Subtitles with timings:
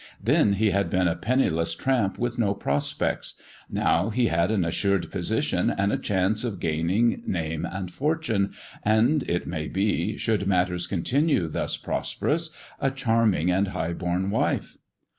[0.19, 3.35] Then he had been a penniless tramp with no prospects,
[3.69, 8.51] now he had an assured position and a chance of gaining name and fortune,
[8.81, 14.79] and it may be, should matters continue thus prosperous, a charming and high born wife.